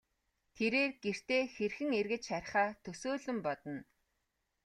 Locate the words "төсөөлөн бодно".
2.83-3.79